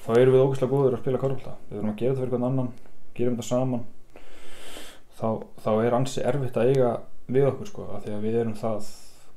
þá 0.04 0.12
erum 0.18 0.36
við 0.36 0.46
ógæslega 0.46 0.74
góður 0.74 0.98
að 0.98 1.04
spila 1.04 1.22
korfbalta 1.22 1.58
við 1.70 1.76
þurfum 1.78 1.92
að 1.94 2.00
gera 2.00 2.14
þetta 2.14 2.22
fyrir 2.22 2.34
hvern 2.34 2.48
annan 2.50 2.72
gerum 3.14 3.38
þetta 3.38 3.50
saman. 3.50 3.84
Þá, 5.14 5.28
þá 5.64 5.72
er 5.86 5.96
ansi 6.00 6.24
erfitt 6.26 6.58
að 6.58 6.72
eiga 6.74 6.96
við 7.32 7.48
okkur 7.52 7.70
sko, 7.70 7.86
af 7.96 8.04
því 8.04 8.18
að 8.18 8.26
við 8.26 8.40
erum 8.42 8.58
það 8.60 8.90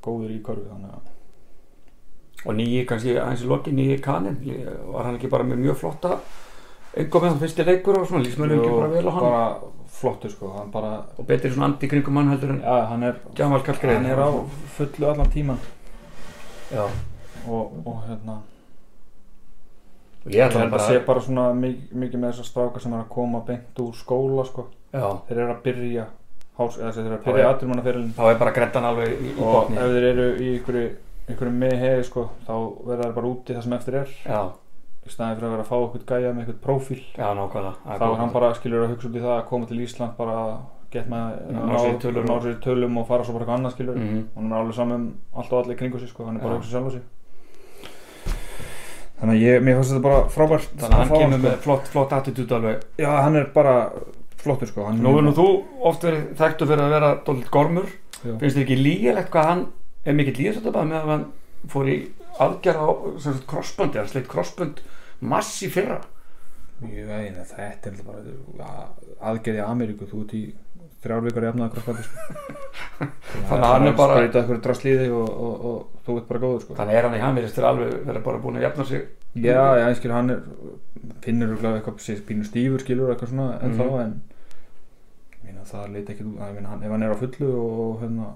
góður 0.03 0.33
í 0.33 0.41
korfi 0.43 0.67
þannig 0.67 0.97
að 0.97 1.13
og 2.45 2.55
nýji 2.57 2.83
kannski 2.87 3.15
aðeins 3.17 3.43
í 3.43 3.47
loki 3.49 3.73
nýji 3.75 4.01
kanin 4.03 4.37
var 4.91 5.07
hann 5.07 5.17
ekki 5.17 5.31
bara 5.31 5.45
með 5.47 5.63
mjög 5.63 5.79
flotta 5.81 6.17
einhver 6.93 7.23
með 7.23 7.31
hann 7.31 7.41
fyrsti 7.41 7.65
leikur 7.65 7.97
og 7.99 8.05
svona 8.09 8.23
lísmönnum 8.25 8.61
ekki 8.61 8.75
bara 8.75 8.91
vel 8.91 9.09
á 9.09 9.11
hann? 9.15 9.25
Bara 9.25 9.71
flottur 9.97 10.33
sko, 10.33 10.51
hann 10.57 10.69
bara 10.73 10.91
og 11.17 11.27
betri 11.27 11.51
svona 11.53 11.71
andi 11.71 11.89
kringum 11.89 12.19
hann 12.19 12.29
heldur 12.33 12.53
en 12.53 12.61
ja, 12.61 12.77
hann 12.91 13.07
er, 13.07 13.17
hann 13.39 14.11
er 14.11 14.21
á 14.21 14.29
fullu 14.77 15.09
allan 15.09 15.33
tíman 15.33 15.59
já. 16.69 16.85
og, 17.47 17.73
og 17.85 18.03
hérna 18.05 18.37
ég 20.33 20.43
held 20.43 20.59
að 20.61 20.71
bara 20.73 20.85
sé 20.87 20.99
bara 21.07 21.23
svona 21.23 21.47
mikið, 21.57 21.95
mikið 22.03 22.21
með 22.21 22.31
þessar 22.33 22.49
strákar 22.51 22.83
sem 22.83 22.93
er 22.93 23.03
að 23.03 23.09
koma 23.15 23.41
beint 23.47 23.81
úr 23.83 23.97
skóla 23.97 24.45
sko. 24.47 24.67
Þeir 24.91 25.37
eru 25.41 25.49
að 25.53 25.63
byrja 25.65 26.05
hás, 26.57 26.77
eða 26.77 26.93
þeir 26.95 27.05
eru 27.05 27.17
að 27.17 27.25
byrja 27.27 27.49
aðdurmannaferilin 27.51 28.13
þá 28.17 28.23
er 28.31 28.39
bara 28.41 28.53
grettan 28.55 28.87
alveg 28.89 29.11
í, 29.13 29.17
í 29.29 29.33
og 29.37 29.51
botni. 29.57 29.77
ef 29.77 29.91
þeir 29.95 30.07
eru 30.11 30.29
í 30.37 30.53
einhverju, 31.27 31.51
með 31.63 31.75
heði 31.83 32.07
sko, 32.07 32.29
þá 32.47 32.53
verða 32.87 33.03
þeir 33.03 33.17
bara 33.19 33.33
úti 33.33 33.57
það 33.57 33.67
sem 33.67 33.75
eftir 33.77 33.99
er. 34.01 34.15
Já, 34.23 34.39
í 35.07 35.11
staðin 35.11 35.37
fyrir 35.37 35.49
að 35.49 35.53
vera 35.57 35.65
að 35.65 35.69
fá 35.69 35.77
eitthvað 35.77 36.07
gæja 36.13 36.31
með 36.33 36.41
eitthvað 36.45 36.63
prófíl. 36.63 37.03
Já, 37.17 37.27
nákvæmlega. 37.37 37.75
Þá 37.99 38.07
er 38.07 38.17
hann 38.21 38.33
bara 38.33 38.53
skilur 38.57 38.85
að 38.85 38.95
hugsa 38.95 39.09
út 39.11 39.19
í 39.19 39.23
það 39.27 39.35
að 39.37 39.45
koma 39.51 39.69
til 39.69 39.79
Ísland 39.85 40.17
bara 40.17 40.39
get 40.91 41.09
með 41.11 41.35
Já, 41.35 41.59
ná 41.67 41.77
sér 41.83 42.53
í 42.53 42.59
tölum. 42.63 42.97
og 42.97 43.07
fara 43.07 43.27
svo 43.27 43.35
bara 43.35 43.45
eitthvað 43.45 43.59
annað 43.59 43.75
skilur. 43.75 43.99
Mm 43.99 44.25
hann 44.35 44.51
er 44.51 44.57
alveg 44.61 44.75
saman 44.77 44.95
um 44.95 45.07
allt 45.35 45.53
og 45.53 45.63
allir 45.63 45.79
kringu 45.79 45.99
sig 45.99 46.09
sko, 46.09 46.25
hann 46.25 46.39
er 46.39 46.43
bara 46.45 46.55
Já. 46.55 46.57
að 46.57 46.61
hugsa 46.61 46.71
sjálf 46.71 46.87
á 46.87 46.91
sig 46.95 47.03
þannig 49.17 49.33
að 49.33 49.43
ég, 49.43 49.63
mér 49.65 49.79
fannst 49.79 49.93
þetta 49.93 50.05
bara 50.05 50.19
frábært 50.33 50.67
þannig 50.77 50.93
að 50.93 51.01
hann 51.01 51.09
fá 51.09 51.17
kemur 51.17 51.37
sko. 51.39 51.47
með 51.47 51.57
flott, 51.65 51.87
flott 51.93 52.15
attitút 52.17 52.53
alveg 52.57 52.83
Já, 53.01 53.09
hann 53.17 53.39
er 53.39 53.47
bara 53.55 53.75
flottur 54.37 54.69
sko 54.69 54.85
hann 54.87 55.01
nú 55.03 55.15
er 55.17 55.25
nú 55.25 55.33
þú 55.37 55.47
oft 55.89 56.05
verið 56.05 56.27
þekktu 56.41 56.67
fyrir 56.69 56.83
að 56.85 56.93
vera 56.97 57.09
dólit 57.25 57.49
gormur 57.53 57.89
Já. 58.21 58.35
finnst 58.37 58.53
þér 58.57 58.63
ekki 58.65 58.77
lígilegt 58.81 59.33
hvað 59.33 59.49
hann 59.51 59.65
er 60.07 60.17
mikill 60.17 60.37
líðsöndabæð 60.41 60.91
með 60.91 60.99
að 60.99 61.11
hann 61.13 61.25
fór 61.73 61.89
í 61.89 61.97
aðgerð 62.37 62.85
á 62.85 62.89
sem 63.17 63.33
sagt, 63.33 63.47
crossböndi, 63.49 63.97
hann 63.97 64.11
sleitt 64.11 64.29
crossbönd 64.29 64.85
massi 65.33 65.71
fyrra 65.73 66.03
Ég 66.85 67.07
veit 67.09 67.33
að 67.41 67.55
þetta 67.57 67.89
er 67.89 68.01
bara 68.05 68.19
ja, 68.59 68.87
aðgerð 69.31 69.57
í 69.57 69.63
Ameríku, 69.65 70.05
þú 70.05 70.19
ert 70.27 70.33
í 70.37 70.43
þrjár 71.03 71.23
vikar 71.27 71.45
í 71.45 71.49
efnaða 71.51 71.71
krossbæti 71.75 72.03
sko. 72.07 72.17
Þannig 73.47 73.63
að 73.67 73.73
hann 73.73 73.87
er 73.87 73.95
bara- 73.99 74.15
Spreyta 74.17 74.39
eitthvað 74.41 74.61
drastlíði 74.65 75.09
og, 75.13 75.29
og, 75.29 75.65
og 75.71 76.03
þú 76.07 76.15
ert 76.17 76.27
bara 76.31 76.41
góður 76.43 76.61
sko 76.65 76.77
þannig 76.79 76.97
er 76.97 77.07
hann 77.07 77.17
í 77.17 77.21
hamirist 77.21 77.55
til 77.59 77.65
alveg 77.69 77.93
verið 78.07 78.23
bara 78.25 78.41
búin 78.43 78.57
að 78.57 78.65
jafna 78.67 78.85
sig 78.89 79.05
Já, 79.37 79.59
já, 79.77 79.83
ég 79.91 79.97
skil 79.99 80.11
hann 80.15 80.31
er 80.33 80.39
finnur 81.21 81.51
örugglega 81.53 81.77
eitthvað 81.81 82.21
pínu 82.25 82.45
stífur 82.47 82.81
skilur 82.81 83.11
eitthvað 83.13 83.29
svona 83.35 83.49
en 83.61 83.75
Mhm. 83.75 83.77
þá 83.77 84.01
en 84.01 84.13
ég 85.37 85.43
meina 85.51 85.65
það 85.69 85.91
leita 85.93 86.13
ekki 86.13 86.25
hann, 86.41 86.83
ef 86.83 86.91
hann 86.95 87.03
er 87.03 87.13
á 87.13 87.21
fullu 87.21 87.51
og 87.61 88.01
hérna 88.01 88.31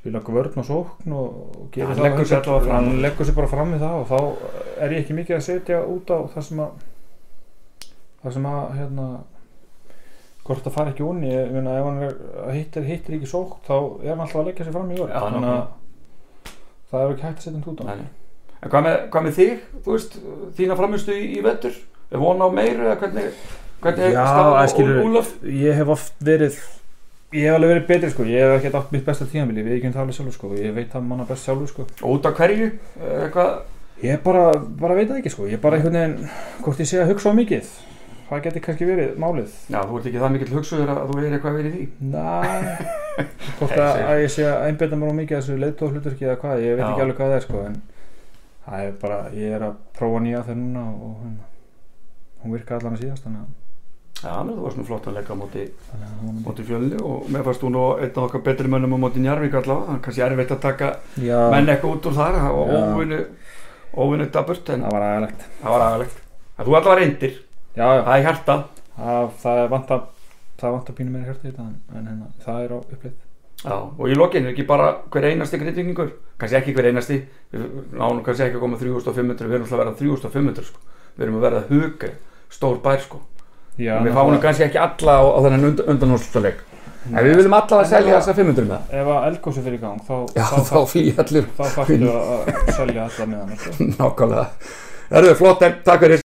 spila 0.00 0.20
vörn 0.20 0.56
og 0.60 0.64
sókn 0.68 1.12
og, 1.12 1.56
og 1.60 1.70
gera 1.72 1.88
hann 1.88 1.96
það 1.96 2.04
leggur 2.04 2.26
allavega 2.36 2.60
fram. 2.66 2.74
hann 2.84 3.00
leggur 3.02 3.24
sig 3.26 3.34
bara 3.36 3.48
fram 3.48 3.74
í 3.74 3.80
það 3.80 3.96
og 4.00 4.06
þá 4.12 4.18
er 4.84 4.90
ég 4.94 5.00
ekki 5.04 5.16
mikið 5.16 5.36
að 5.38 5.46
setja 5.48 5.80
út 5.84 6.12
á 6.12 6.18
það 6.34 6.42
sem 6.50 6.60
að 6.60 6.70
það 8.22 8.32
sem 8.36 8.46
að 8.52 8.72
hérna 8.78 9.08
hvort 10.50 10.64
það 10.66 10.74
fari 10.76 10.92
ekki 10.94 11.06
unni 11.06 11.30
ég 11.32 11.52
meina 11.54 11.76
ef 11.80 11.86
hann 11.88 12.02
er, 12.06 12.16
hittir, 12.56 12.84
hittir 12.88 13.16
ekki 13.18 13.30
sókn 13.30 13.60
þá 13.68 13.74
er 14.02 14.10
hann 14.12 14.24
alltaf 14.26 14.40
að 14.42 14.48
leggja 14.50 14.66
sig 14.68 14.74
fram 14.76 14.90
í 14.90 14.98
vörn 15.00 15.14
Já, 15.14 15.20
þannig 15.24 15.52
að 15.54 15.62
það 16.90 17.04
er 17.06 17.14
ekki 17.14 17.26
hægt 17.28 17.38
að 17.38 17.46
setja 17.46 17.54
hann 17.56 17.70
út 17.70 17.80
á 17.80 17.84
Nei. 17.90 18.08
En 18.60 18.68
hvað 18.74 18.82
með, 18.84 18.96
hvað 19.14 19.24
með 19.24 19.36
þig, 19.38 19.60
þú 19.86 19.94
veist, 19.94 20.16
þína 20.58 20.74
framistu 20.76 21.14
í, 21.16 21.22
í 21.38 21.44
vettur? 21.46 21.76
Er 22.10 22.20
von 22.20 22.42
á 22.44 22.48
meiru 22.52 22.84
eða 22.90 22.96
hvernig, 23.00 23.28
hvernig 23.80 24.04
er 24.04 24.12
Já, 24.12 24.24
staðan 24.26 24.52
á 24.52 24.60
að 24.60 24.70
skilur- 24.74 24.98
Úl- 25.00 25.08
Úlaf? 25.14 25.30
ég 25.62 25.78
hef 25.80 25.92
oft 25.94 26.18
verið 26.28 26.58
ég 27.32 27.46
hef 27.46 27.54
alveg 27.56 27.70
verið 27.70 27.86
betri 27.88 28.10
sko 28.10 28.26
ég 28.26 28.42
hef 28.42 28.56
ekki 28.58 28.72
átt 28.80 28.90
mitt 28.92 29.04
besta 29.06 29.28
tíðanbili 29.30 29.62
við 29.64 29.76
ekki 29.78 29.92
það 29.94 30.02
alveg 30.02 30.16
sjálfur 30.18 30.34
sko 30.36 30.50
ég 30.58 30.74
veit 30.76 30.90
það 30.92 31.06
manna 31.06 31.26
best 31.30 31.46
sjálfur 31.46 31.70
sko 31.70 31.86
Og 32.02 32.16
út 32.18 32.26
af 32.26 32.34
hverju? 32.40 32.66
Eh, 32.98 33.12
Eitthvað, 33.28 33.52
ég 34.02 34.22
bara, 34.26 34.44
bara 34.82 34.96
veit 34.98 35.08
það 35.12 35.20
ekki 35.22 35.32
sko 35.36 35.46
ég 35.48 35.62
bara 35.62 35.78
einhvern 35.78 35.96
veginn 36.00 36.34
hvort 36.66 36.82
ég 36.82 36.90
sé 36.90 36.98
að 37.00 37.12
hugsa 37.14 37.30
á 37.30 37.38
mikið 37.38 37.70
það 38.30 38.42
geti 38.46 38.62
kannski 38.64 38.88
verið 38.88 39.14
málið 39.20 39.54
já, 39.74 39.78
þú 39.82 39.98
ert 40.00 40.08
ekki 40.10 40.22
það 40.22 40.34
mikill 40.36 40.52
hugsuður 40.56 40.92
að 40.94 41.00
þú 41.10 41.20
er 41.20 41.28
eitthvað 41.30 41.56
verið 41.60 41.70
í 41.70 41.80
því. 41.80 42.10
næ 42.10 42.26
hvort 43.60 43.76
að, 43.76 44.02
að 44.06 44.20
ég 44.24 44.34
sé 44.34 44.44
að 44.48 44.66
einbeta 44.70 44.98
mér 45.00 45.10
á 45.10 45.18
mikið 45.20 45.38
þessu 45.40 45.56
leiðtóð 45.60 45.96
hluturki 45.96 46.28
eða 46.28 46.36
hvað 46.44 46.64
ég 46.64 46.76
veit 46.76 46.84
Já. 46.84 46.90
ekki 46.90 47.04
alveg 47.06 47.18
hvað 47.20 47.32
það 47.32 47.38
er 47.40 47.46
sko 47.46 47.62
en 47.68 47.80
það 48.66 48.84
er 48.86 48.92
bara 49.00 49.18
ég 49.36 49.56
er 49.56 49.64
að 49.66 49.80
prófa 49.98 50.22
nýja 50.26 50.44
þegar 50.46 50.60
núna 50.60 50.84
og 50.90 51.16
hérna, 51.24 51.48
hún 52.44 52.54
virka 52.54 52.78
allan 52.78 52.96
að 52.96 53.02
síðast 53.04 53.26
þannig 53.26 53.42
að 53.46 53.58
Já, 54.20 54.34
þú 54.44 54.54
varst 54.60 54.76
nú 54.76 54.82
flott 54.84 55.06
að 55.08 55.14
leggja 55.16 55.32
á 55.32 55.40
móti, 55.40 55.62
hún 56.20 56.40
móti 56.44 56.64
fjölni 56.68 56.98
og 57.00 57.28
mér 57.32 57.44
fannst 57.46 57.62
þú 57.64 57.70
nú 57.72 57.84
einn 57.96 58.10
af 58.10 58.24
okkar 58.26 58.42
betri 58.44 58.68
mönnum 58.68 58.92
á 58.92 58.98
móti 59.00 59.22
Njarvík 59.24 59.54
allavega. 59.56 59.86
Það 59.86 59.96
er 59.96 60.02
kannski 60.04 60.24
erfitt 60.26 60.52
að 60.52 60.60
taka 60.66 60.90
já, 61.24 61.38
menn 61.54 61.72
eitthvað 61.72 61.94
út 61.94 62.08
úr 62.10 62.16
þar, 62.18 62.36
það 62.42 62.58
var 62.58 62.72
Já. 62.74 62.82
óvinnu, 62.90 63.20
óvinnu 64.04 64.26
daburt, 64.34 64.72
en 64.74 64.84
það 64.84 64.92
var 64.98 65.06
aðalegt 65.06 65.46
það 65.62 65.72
var 65.72 66.04
þú 66.60 66.76
allavega 66.76 66.98
reyndir, 67.00 67.38
já, 67.76 67.86
já 67.86 68.02
það 68.04 68.14
er 68.18 68.24
hjarta. 68.26 68.56
það, 69.00 69.30
það 69.42 69.64
vantar 69.74 70.06
það 70.60 70.76
vantar 70.76 70.96
pínu 71.00 71.10
meira 71.14 71.26
hjarta 71.30 71.48
í 71.48 71.50
þetta 71.50 71.66
en, 71.66 71.74
en 71.96 72.08
hérna, 72.10 72.30
það 72.44 72.64
er 72.64 72.72
á 72.74 72.78
upplýtt 72.80 73.18
Já, 73.60 73.74
og 73.76 74.06
í 74.08 74.14
lokinu 74.16 74.48
er 74.48 74.54
ekki 74.54 74.64
bara 74.64 74.86
hver 75.12 75.26
einasti 75.28 75.58
grindvingingur, 75.60 76.14
kannski 76.40 76.56
ekki 76.56 76.72
hver 76.72 76.86
einasti, 76.88 77.18
við 77.52 77.66
nánum 77.92 78.22
kannski 78.24 78.46
ekki 78.46 78.56
að 78.56 78.62
koma 78.62 78.78
3500, 78.80 79.50
við 79.50 79.56
erum 79.58 79.66
alltaf 79.66 79.76
að 79.76 79.82
verða 79.82 79.98
3500 79.98 80.64
sko, 80.70 80.80
við 81.18 81.26
erum 81.26 81.36
að 81.36 81.44
verða 81.44 81.60
hugri, 81.68 82.12
stór 82.56 82.78
bær 82.86 83.02
sko, 83.04 83.20
Já, 83.76 83.98
en 83.98 84.08
við 84.08 84.16
fáum 84.16 84.38
kannski 84.40 84.64
ekki 84.64 84.80
alla 84.80 85.18
á, 85.20 85.22
á 85.28 85.38
þennan 85.44 85.66
und, 85.68 85.82
undanúrstuleik, 85.92 86.64
en 87.10 87.20
við 87.20 87.36
viljum 87.36 87.58
alla 87.58 87.82
að 87.82 87.92
selja 87.92 88.16
þessa 88.16 88.36
500 88.40 88.64
með 88.70 88.72
það. 88.78 88.96
ef 89.02 89.12
að 89.18 89.28
eldgósi 89.28 89.66
fyrir 89.68 89.84
gang 89.84 90.00
þá, 90.08 90.16
Já, 90.40 90.46
þá, 90.48 90.56
þá 90.64 91.64
þarftu 91.76 92.00
að 92.16 92.74
selja 92.80 93.06
alla 93.10 93.28
með 93.34 93.44
hann 93.44 93.60
sko. 93.60 93.76
nákvæmlega. 94.00 94.48
Það 95.10 95.20
eru 95.20 95.36
flott, 95.36 95.68
takk 95.84 96.04
fyrir. 96.08 96.29